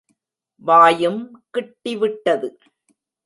[0.61, 1.21] வாயும்
[1.49, 2.49] கிட்டி விட்டது.